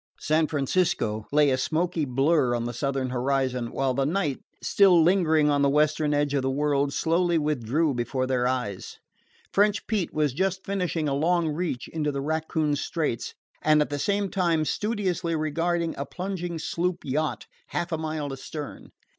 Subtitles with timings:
[0.19, 5.51] San Francisco lay a smoky blur on the southern horizon, while the night, still lingering
[5.51, 8.97] on the western edge of the world, slowly withdrew before their eyes.
[9.53, 13.99] French Pete was just finishing a long reach into the Raccoon Straits, and at the
[13.99, 18.89] same time studiously regarding a plunging sloop yacht half a mile astern.